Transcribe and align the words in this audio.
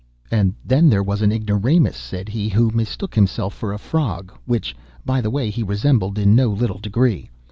"And 0.31 0.55
then 0.65 0.89
there 0.89 1.03
was 1.03 1.21
an 1.21 1.31
ignoramus," 1.31 1.95
said 1.95 2.27
he, 2.29 2.49
"who 2.49 2.71
mistook 2.71 3.13
himself 3.13 3.53
for 3.53 3.71
a 3.71 3.77
frog, 3.77 4.31
which, 4.47 4.75
by 5.05 5.21
the 5.21 5.29
way, 5.29 5.51
he 5.51 5.61
resembled 5.61 6.17
in 6.17 6.33
no 6.33 6.47
little 6.49 6.79
degree. 6.79 7.29